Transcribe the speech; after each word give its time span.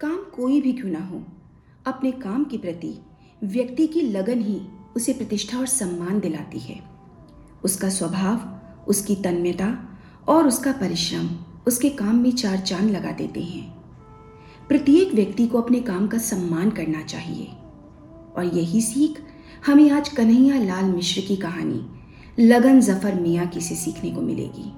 काम 0.00 0.16
कोई 0.16 0.60
भी 0.60 0.72
क्यों 0.72 0.90
ना 0.90 1.06
हो, 1.06 1.22
अपने 1.86 2.12
काम 2.12 2.44
के 2.44 2.58
प्रति 2.58 2.98
व्यक्ति 3.44 3.86
की 3.86 4.00
लगन 4.00 4.40
ही 4.40 4.60
उसे 4.96 5.12
प्रतिष्ठा 5.12 5.58
और 5.58 5.66
सम्मान 5.66 6.20
दिलाती 6.20 6.58
है। 6.58 6.80
उसका 7.64 7.88
स्वभाव, 7.88 8.60
उसकी 8.88 9.16
तन्मयता 9.16 9.98
और 10.28 10.46
उसका 10.46 10.72
परिश्रम 10.72 11.28
उसके 11.66 11.90
काम 11.90 12.16
में 12.16 12.32
चार 12.32 12.56
चाँद 12.56 12.90
लगा 12.90 13.10
देते 13.10 13.40
हैं। 13.40 13.74
प्रत्येक 14.68 15.14
व्यक्ति 15.14 15.46
को 15.46 15.60
अपने 15.60 15.80
काम 15.80 16.08
का 16.08 16.18
सम्मान 16.18 16.70
करना 16.70 17.02
चाहिए। 17.02 17.46
और 18.36 18.50
यही 18.54 18.80
सीख 18.80 19.22
हमें 19.66 19.90
आज 19.90 20.08
कन्हैया 20.08 20.64
लाल 20.64 20.84
मिश्र 20.84 21.20
की 21.20 21.36
कहानी, 21.36 21.86
लगन 22.38 22.80
ज़फ़र 22.80 23.14
मियाँ 23.14 23.46
की 23.46 23.60
से 23.60 23.74
सीखने 23.74 24.10
को 24.10 24.20
मिलेगी। 24.20 24.72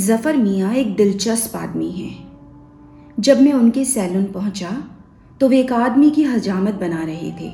ज़फ़र 0.00 0.36
मियाँ 0.36 0.74
एक 0.74 0.96
दिलचस्प 0.96 1.56
आदमी 1.56 1.90
हैं। 1.90 2.23
जब 3.18 3.40
मैं 3.40 3.52
उनके 3.52 3.84
सैलून 3.84 4.24
पहुँचा 4.24 4.70
तो 5.40 5.48
वे 5.48 5.58
एक 5.60 5.72
आदमी 5.72 6.10
की 6.10 6.22
हजामत 6.24 6.74
बना 6.74 7.02
रहे 7.04 7.30
थे 7.40 7.50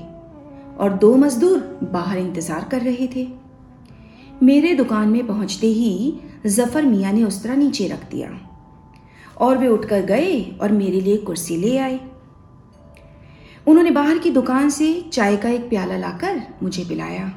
और 0.79 0.93
दो 0.93 1.15
मजदूर 1.17 1.59
बाहर 1.93 2.19
इंतज़ार 2.19 2.65
कर 2.65 2.81
रहे 2.81 3.07
थे। 3.07 3.27
मेरे 4.43 4.73
दुकान 4.75 5.09
में 5.09 5.27
पहुँचते 5.27 5.67
ही 5.67 6.21
ज़फ़र 6.47 6.85
मियाँ 6.85 7.13
ने 7.13 7.23
उस्तरा 7.25 7.55
नीचे 7.55 7.89
रख 7.89 8.09
दिया 8.11 8.31
और 9.39 9.59
वे 9.59 9.69
उठकर 9.69 10.01
गए 10.03 10.41
और 10.63 10.73
मेरे 10.73 11.01
लिए 11.01 11.17
कुर्सी 11.17 11.57
ले 11.57 11.77
आए। 11.79 12.01
उन्होंने 13.67 13.91
बाहर 13.91 14.19
की 14.19 14.31
दुकान 14.31 14.71
से 14.71 14.93
चाय 15.13 15.37
का 15.37 15.49
एक 15.49 15.69
प्याला 15.69 15.97
लाकर 15.97 16.43
मुझे 16.63 16.85
पिलाया 16.85 17.31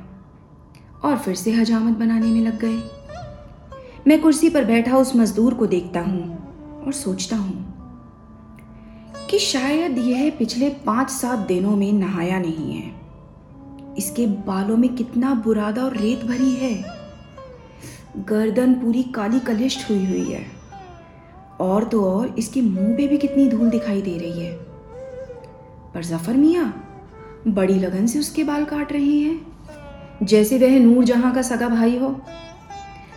और 1.04 1.18
फिर 1.18 1.36
से 1.36 1.52
हजामत 1.52 1.98
बनाने 1.98 2.28
में 2.28 2.42
लग 2.42 2.60
गए। 2.60 2.80
मैं 4.08 4.22
कुर्सी 4.22 4.50
पर 4.50 4.66
बैठा 4.66 4.98
उस 4.98 5.16
मजदूर 5.16 5.54
को 5.54 5.66
देखता 5.68 6.00
हूँ 6.00 6.84
और 6.86 6.94
सोचता 6.94 7.36
हूँ 7.36 7.73
कि 9.34 9.40
शायद 9.40 9.98
यह 9.98 10.32
पिछले 10.40 10.70
पाँच 10.70 11.10
सात 11.10 11.40
दिनों 11.40 11.76
में 11.76 11.94
नहाया 11.94 12.40
नहीं 12.40 12.74
है। 12.74 12.92
इसके 13.98 14.28
बालों 14.28 14.78
में 14.78 14.96
कितना 14.96 15.34
बुरादा 15.34 15.84
और 15.84 15.98
रेत 15.98 16.26
भरी 16.26 16.52
है। 16.52 16.84
गर्दन 18.18 18.74
पूरी 18.74 19.04
काली 19.04 19.40
कलिष्ट 19.40 19.90
हुई 19.90 20.06
हुई 20.06 20.24
है। 20.24 20.46
और 21.60 21.84
तो 21.84 22.06
और 22.06 22.36
इसके 22.38 22.62
मुँह 22.62 22.98
पे 22.98 23.08
भी 23.08 23.18
कितनी 23.18 23.50
धूल 23.50 23.70
दिखाई 23.70 24.02
दे 24.02 24.18
रही 24.18 24.46
है। 24.46 24.54
पर 25.94 26.04
ज़फ़र 26.04 26.34
मियाँ, 26.34 26.84
बड़ी 27.48 27.80
लगन 27.80 28.08
से 28.08 28.20
उसके 28.20 28.44
बाल 28.44 28.66
काट 28.66 28.94
रहे 28.94 29.20
हैं। 29.20 30.26
जैसे 30.26 30.58
वह 30.58 30.80
नूर 30.80 31.04
जहाँ 31.04 31.34
का 31.34 31.42
सगा 31.42 31.70
भाई 31.70 31.98
हो। 31.98 32.22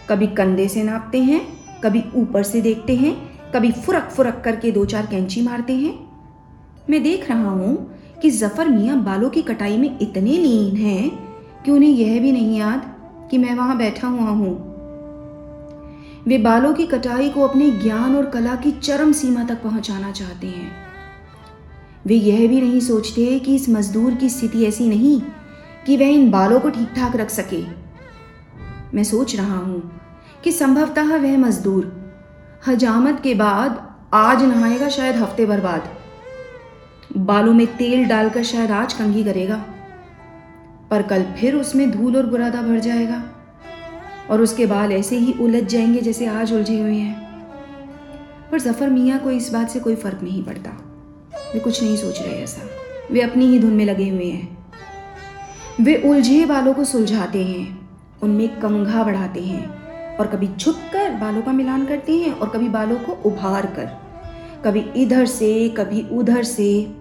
कभी 0.08 0.26
कंधे 0.26 0.68
से 0.68 0.82
नापते 0.82 1.22
हैं, 1.22 1.46
कभी 1.84 2.04
ऊपर 2.14 2.42
से 2.42 2.60
देखते 2.60 2.96
हैं, 2.96 3.14
कभी 3.54 3.72
फुरक 3.72 4.02
फुरक 4.02 4.42
करके 4.44 4.70
दो 4.70 4.84
चार 4.84 5.06
कैंची 5.06 5.42
मारते 5.42 5.72
हैं। 5.72 6.05
मैं 6.90 7.02
देख 7.02 7.30
रहा 7.30 7.50
हूँ 7.50 7.98
कि 8.22 8.30
ज़फ़र 8.30 8.68
मियाँ 8.68 9.02
बालों 9.04 9.30
की 9.30 9.42
कटाई 9.42 9.76
में 9.78 9.98
इतने 9.98 10.30
लीन 10.30 10.76
हैं 10.76 11.10
कि 11.62 11.70
उन्हें 11.70 11.90
यह 11.90 12.20
भी 12.20 12.32
नहीं 12.32 12.58
याद 12.58 12.94
कि 13.30 13.38
मैं 13.38 13.54
वहाँ 13.54 13.76
बैठा 13.78 14.08
हुआ 14.08 14.30
हूँ। 14.30 14.54
वे 16.28 16.38
बालों 16.38 16.72
की 16.74 16.86
कटाई 16.86 17.28
को 17.30 17.42
अपने 17.42 17.70
ज्ञान 17.70 18.16
और 18.16 18.26
कला 18.30 18.54
की 18.54 18.70
चरम 18.72 19.12
सीमा 19.12 19.44
तक 19.44 19.62
पहुंचाना 19.62 20.12
चाहते 20.12 20.46
हैं। 20.46 20.70
वे 22.06 22.14
यह 22.14 22.48
भी 22.48 22.60
नहीं 22.60 22.80
सोचते 22.80 23.38
कि 23.38 23.54
इस 23.54 23.68
मजदूर 23.68 24.14
की 24.14 24.28
स्थिति 24.30 24.64
ऐसी 24.64 24.88
नहीं 24.88 25.20
कि 25.86 25.96
वह 25.96 26.06
इन 26.06 26.30
बालों 26.30 26.60
को 26.60 26.70
ठीक 26.70 26.92
ठाक 26.96 27.16
रख 27.16 27.30
सके। 27.30 27.62
मैं 28.94 29.04
सोच 29.04 29.36
रहा 29.36 29.58
हूँ 29.58 30.00
कि 30.44 30.52
संभवतः 30.52 31.16
वह 31.16 31.36
मजदूर 31.38 31.92
हजामत 32.66 33.20
के 33.22 33.34
बाद 33.34 33.86
आज 34.14 34.42
नहाएगा 34.42 34.88
शायद 34.88 35.16
हफ़्ते 35.16 35.46
भर 35.46 35.60
बाद 35.60 35.95
बालों 37.16 37.54
में 37.54 37.66
तेल 37.66 38.04
डालकर 38.04 38.42
शायद 38.42 38.70
आज 38.70 38.92
कंघी 38.92 39.24
करेगा। 39.24 39.64
पर 40.90 41.02
कल 41.02 41.22
फिर 41.22 41.54
उसमें 41.54 41.90
धूल 41.90 42.16
और 42.16 42.26
बुरादा 42.26 42.62
भर 42.62 42.78
जाएगा। 42.78 43.24
और 44.30 44.40
उसके 44.40 44.66
बाल 44.66 44.92
ऐसे 44.92 45.16
ही 45.16 45.32
उलझ 45.32 45.64
जाएँगे 45.64 46.00
जैसे 46.00 46.26
आज 46.26 46.52
उलझे 46.52 46.80
हुए 46.80 46.94
हैं। 46.94 47.26
पर 48.52 48.60
ज़फ़र 48.60 48.90
मियाँ 48.90 49.18
को 49.18 49.30
इस 49.30 49.52
बात 49.52 49.70
से 49.70 49.80
कोई 49.80 49.94
फ़र्क 49.94 50.22
नहीं 50.22 50.42
पड़ता। 50.44 50.70
वे 51.54 51.60
कुछ 51.60 51.82
नहीं 51.82 51.96
सोच 51.96 52.22
रहे 52.22 52.42
ऐसा। 52.42 52.62
वे 53.12 53.20
अपनी 53.20 53.46
ही 53.46 53.58
धुन 53.58 53.72
में 53.72 53.84
लगे 53.84 54.08
हुए 54.08 54.24
हैं। 54.24 54.58
वे 55.80 56.02
उलझे 56.04 56.46
बालों 56.46 56.74
को 56.74 56.84
सुलझाते 56.84 57.44
हैं। 57.44 57.88
उनमें 58.22 58.48
कंघा 58.48 59.04
बढ़ाते 59.04 59.40
हैं। 59.40 59.86
और 60.16 60.26
कभी 60.26 60.48
झुक 60.58 60.76
कर 60.92 61.10
बालों 61.10 61.42
का 61.42 61.52
मिलान 61.52 61.86
करते 61.86 62.16
हैं 62.16 62.32
और 62.32 62.48
कभी 62.48 62.68
बालों 62.68 62.96
को 62.96 63.12
उभार 63.12 63.66
कर। 63.66 64.06
कभी 64.64 64.80
इधर 64.80 65.26
से, 65.26 65.68
कभी 65.68 66.06
उधर 66.12 66.42
से। 66.42 66.96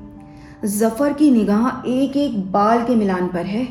ज़फ़र 0.66 1.14
की 1.14 1.30
निगाह 1.32 1.88
एक 1.88 2.16
एक 2.18 2.52
बाल 2.52 2.84
के 2.84 2.96
मिलान 2.96 3.28
पर 3.28 3.46
है। 3.46 3.68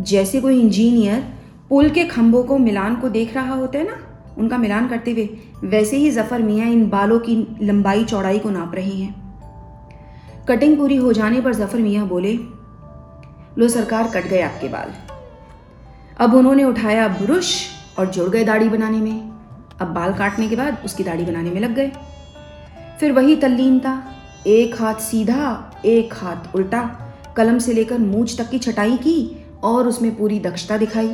जैसे 0.00 0.40
कोई 0.40 0.60
इंजीनियर 0.60 1.20
पुल 1.68 1.90
के 1.90 2.04
खंभों 2.04 2.42
को 2.44 2.58
मिलान 2.58 2.96
को 2.96 3.08
देख 3.08 3.34
रहा 3.34 3.54
होता 3.54 3.78
है 3.78 3.84
ना, 3.84 3.96
उनका 4.38 4.58
मिलान 4.58 4.88
करते 4.88 5.12
हुए, 5.12 5.28
वैसे 5.64 5.96
ही 5.96 6.10
ज़फ़र 6.10 6.42
मियाँ 6.42 6.68
इन 6.68 6.88
बालों 6.88 7.18
की 7.18 7.36
लंबाई, 7.62 8.04
चौड़ाई 8.04 8.38
को 8.38 8.50
नाप 8.50 8.74
रहे 8.74 8.94
हैं। 8.94 9.14
कटिंग 10.48 10.76
पूरी 10.78 10.96
हो 10.96 11.12
जाने 11.12 11.40
पर 11.40 11.54
ज़फ़र 11.54 11.80
मियाँ 11.80 12.06
बोले, 12.08 12.32
लो 13.58 13.68
सरकार, 13.68 14.10
कट 14.10 14.28
गए 14.28 14.40
आपके 14.40 14.68
बाल। 14.68 14.92
अब 16.18 16.34
उन्होंने 16.34 16.64
उठाया 16.64 17.08
ब्रुश 17.08 17.54
और 17.98 18.06
जुड़ 18.06 18.28
गए 18.30 18.44
दाढ़ी 18.44 18.68
बनाने 18.68 19.00
में। 19.00 19.30
अब 19.80 19.88
बाल 19.88 20.12
काटने 20.14 20.48
के 20.48 20.56
बाद 20.56 20.82
उसकी 20.84 21.04
दाढ़ी 21.04 21.24
बनाने 21.24 21.50
में 21.50 21.60
लग 21.60 21.74
गए। 21.74 21.92
फिर 23.00 23.12
वही 23.12 23.36
तल्लीनता 23.36 24.02
एक 24.46 24.74
हाथ 24.80 25.00
सीधा, 25.00 25.72
एक 25.84 26.12
हाथ 26.14 26.54
उल्टा। 26.54 26.82
कलम 27.36 27.58
से 27.58 27.72
लेकर 27.72 27.98
मूछ 27.98 28.36
तक 28.38 28.48
की 28.50 28.58
छटाई 28.58 28.96
की 28.96 29.44
और 29.64 29.88
उसमें 29.88 30.14
पूरी 30.16 30.38
दक्षता 30.40 30.76
दिखाई। 30.76 31.08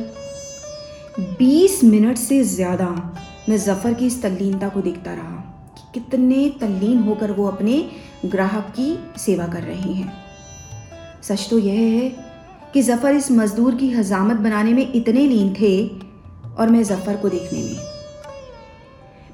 बीस 1.39 1.83
मिनट 1.83 2.17
से 2.17 2.43
ज़्यादा 2.43 2.87
मैं 3.49 3.57
जफ़र 3.57 3.93
की 3.93 4.05
इस 4.05 4.21
तल्लीनता 4.21 4.69
को 4.69 4.81
देखता 4.81 5.13
रहा 5.13 5.35
कि 5.77 5.99
कितने 5.99 6.47
तल्लीन 6.61 6.99
होकर 6.99 7.31
वो 7.31 7.47
अपने 7.47 7.83
ग्राहक 8.25 8.71
की 8.77 8.97
सेवा 9.19 9.47
कर 9.47 9.63
रहे 9.63 9.93
हैं। 9.93 10.11
सच 11.23 11.47
तो 11.49 11.59
यह 11.59 11.79
है 11.91 12.09
कि 12.73 12.81
जफ़र 12.81 13.15
इस 13.15 13.31
मज़दूर 13.31 13.75
की 13.75 13.91
हजामत 13.91 14.37
बनाने 14.39 14.73
में 14.73 14.91
इतने 14.91 15.27
लीन 15.27 15.53
थे 15.53 15.87
और 16.57 16.69
मैं 16.69 16.83
जफ़र 16.83 17.17
को 17.17 17.29
देखने 17.29 17.63
में। 17.63 17.75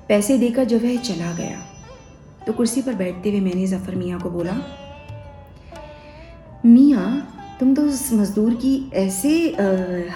पैसे 0.08 0.38
देकर 0.38 0.64
जब 0.64 0.84
वह 0.84 0.98
चला 1.00 1.32
गया 1.34 1.66
तो 2.48 2.54
कुर्सी 2.54 2.82
पर 2.82 2.94
बैठते 2.96 3.30
हुए 3.30 3.40
मैंने 3.42 3.66
जफ़र 3.68 3.96
मियाँ 3.96 4.20
को 4.20 4.30
बोला, 4.30 4.56
मियाँ, 6.66 7.36
तुम 7.60 7.74
तो 7.76 7.82
उस 7.84 8.12
मज़दूर 8.14 8.54
की 8.56 8.74
ऐसे 8.96 9.30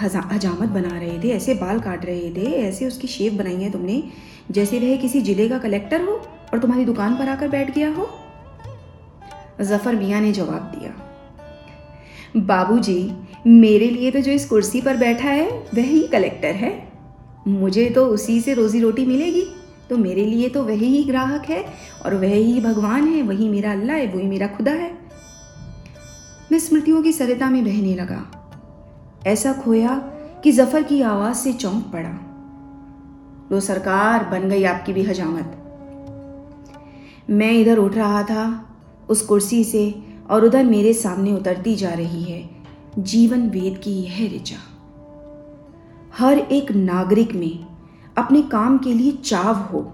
हजामत 0.01 0.69
बना 0.69 0.97
रहे 0.99 1.17
थे, 1.19 1.29
ऐसे 1.31 1.53
बाल 1.55 1.79
काट 1.79 2.05
रहे 2.05 2.29
थे, 2.31 2.51
ऐसे 2.59 2.87
उसकी 2.87 3.07
शेप 3.09 3.33
बनाई 3.33 3.55
है 3.55 3.71
तुमने, 3.71 4.03
जैसे 4.51 4.79
वह 4.79 4.95
किसी 4.97 5.21
ज़िले 5.21 5.47
का 5.49 5.57
कलेक्टर 5.59 6.01
हो 6.01 6.13
और 6.53 6.59
तुम्हारी 6.59 6.85
दुकान 6.85 7.15
पर 7.17 7.29
आकर 7.29 7.47
बैठ 7.49 7.73
गया 7.75 7.89
हो? 7.93 8.09
जफ़र 9.61 9.95
मियाँ 9.95 10.21
ने 10.21 10.31
जवाब 10.31 10.71
दिया, 10.75 10.91
बाबूजी, 12.37 13.11
मेरे 13.47 13.89
लिए 13.89 14.11
तो 14.11 14.19
जो 14.19 14.31
इस 14.31 14.45
कुर्सी 14.49 14.81
पर 14.81 14.97
बैठा 14.97 15.29
है, 15.29 15.49
वही 15.75 16.01
कलेक्टर 16.07 16.55
है। 16.55 16.71
मुझे 17.47 17.89
तो 17.89 18.05
उसी 18.07 18.39
से 18.41 18.53
रोज़ी 18.53 18.79
रोटी 18.79 19.05
मिलेगी। 19.05 19.45
तो 19.93 19.97
मेरे 19.97 20.25
लिए 20.25 20.49
तो 20.49 20.63
वही 20.63 20.85
ही 20.85 21.03
ग्राहक 21.03 21.45
है 21.45 21.65
और 22.05 22.15
वह 22.15 22.33
ही 22.33 22.61
भगवान 22.61 23.07
है, 23.07 23.21
वही 23.21 23.49
मेरा 23.49 23.71
अल्लाह 23.71 23.97
है, 23.97 24.07
वही 24.07 24.27
मेरा 24.27 24.47
खुदा 24.47 24.71
है। 24.71 24.97
मैं 26.51 26.59
स्मृतियों 26.59 27.03
की 27.03 27.13
सरिता 27.13 27.49
में 27.49 27.63
बहने 27.65 27.95
लगा। 27.95 28.21
ऐसा 29.27 29.53
खोया 29.53 29.95
कि 30.43 30.51
ज़फ़र 30.51 30.83
की 30.83 31.01
आवाज़ 31.01 31.35
से 31.35 31.53
चौंक 31.53 31.83
पड़ा। 31.83 32.19
लो 33.51 33.59
सरकार, 33.59 34.23
बन 34.23 34.49
गई 34.49 34.63
आपकी 34.63 34.93
भी 34.93 35.03
हजामत। 35.03 35.57
मैं 37.29 37.51
इधर 37.51 37.77
उठ 37.77 37.95
रहा 37.95 38.23
था, 38.23 38.75
उस 39.09 39.21
कुर्सी 39.21 39.63
से, 39.63 40.03
और 40.29 40.45
उधर 40.45 40.63
मेरे 40.63 40.93
सामने 40.93 41.33
उतरती 41.33 41.75
जा 41.75 41.93
रही 41.93 42.23
है, 42.23 42.49
जीवन 42.99 43.49
वेद 43.49 43.81
की 43.83 43.91
यह 43.91 44.35
ऋचा। 44.35 44.57
हर 46.17 46.37
एक 46.37 46.71
नागरिक 46.71 47.35
में 47.35 47.72
अपने 48.17 48.41
काम 48.41 48.77
के 48.77 48.93
लिए 48.93 49.11
चाव 49.11 49.55
हो, 49.55 49.93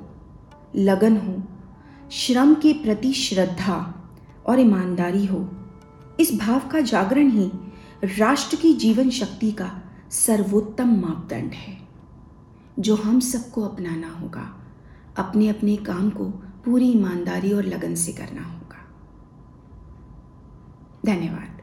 लगन 0.75 1.17
हो, 1.17 1.43
श्रम 2.11 2.53
के 2.53 2.73
प्रति 2.73 3.13
श्रद्धा 3.13 3.95
और 4.45 4.59
ईमानदारी 4.59 5.25
हो। 5.25 5.49
इस 6.19 6.39
भाव 6.39 6.59
का 6.71 6.79
जागरण 6.79 7.29
ही 7.29 7.51
राष्ट्र 8.03 8.55
की 8.55 8.73
जीवन 8.73 9.09
शक्ति 9.09 9.51
का 9.51 9.71
सर्वोत्तम 10.11 10.89
मापदंड 11.01 11.51
है, 11.51 11.77
जो 12.79 12.95
हम 12.95 13.19
सबको 13.19 13.61
अपनाना 13.61 14.09
होगा 14.09 14.55
अपने 15.17 15.49
अपने 15.49 15.75
काम 15.75 16.09
को 16.09 16.25
पूरी 16.65 16.91
ईमानदारी 16.91 17.51
और 17.53 17.63
लगन 17.63 17.95
से 17.95 18.13
करना 18.13 18.43
होगा। 18.43 18.85
धन्यवाद। 21.05 21.58